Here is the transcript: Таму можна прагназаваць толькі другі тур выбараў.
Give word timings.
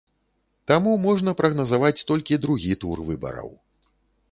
Таму 0.71 0.93
можна 1.03 1.33
прагназаваць 1.43 2.05
толькі 2.13 2.41
другі 2.47 2.73
тур 2.87 3.05
выбараў. 3.13 3.49